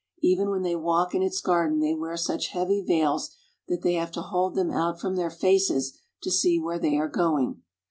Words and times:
'Even 0.23 0.49
when 0.49 0.63
they 0.63 0.75
walk 0.75 1.13
in 1.13 1.21
its 1.21 1.41
garden 1.41 1.79
they 1.79 1.93
wear 1.93 2.17
such 2.17 2.47
heavy 2.53 2.81
veils 2.81 3.35
that 3.67 3.83
they 3.83 3.93
have 3.93 4.11
to 4.13 4.23
hold 4.23 4.55
them 4.55 4.71
out 4.71 4.99
from 4.99 5.15
their 5.15 5.29
faces 5.29 5.95
to 6.23 6.31
see 6.31 6.59
where 6.59 6.79
they 6.79 6.97
are 6.97 7.07
going. 7.07 7.61